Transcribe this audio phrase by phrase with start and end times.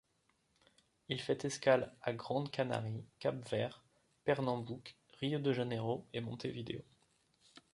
[1.09, 3.85] Il fait escale à Grande Canarie, Cap-Vert,
[4.23, 6.81] Pernambouc, Rio de Janeiro et Montevideo.